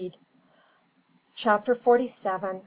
CHAPTER 1.35 1.75
FORTY 1.75 2.07
SEVEN. 2.07 2.59